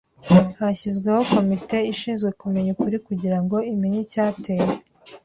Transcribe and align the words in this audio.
Hashyizweho 0.59 1.21
komite 1.33 1.77
ishinzwe 1.93 2.29
kumenya 2.41 2.69
ukuri 2.75 2.97
kugira 3.07 3.37
ngo 3.43 3.57
imenye 3.73 3.99
icyateye. 4.05 4.67